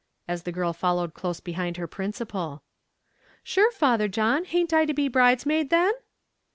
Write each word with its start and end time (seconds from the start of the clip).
as 0.27 0.41
the 0.41 0.51
girl 0.51 0.73
followed 0.73 1.13
close 1.13 1.39
behind 1.39 1.77
her 1.77 1.85
principal. 1.85 2.63
"Shure, 3.43 3.69
Father 3.71 4.07
John, 4.07 4.47
a'nt 4.47 4.73
I 4.73 4.83
to 4.87 4.95
be 4.95 5.07
bridesmaid 5.07 5.69
then?" 5.69 5.93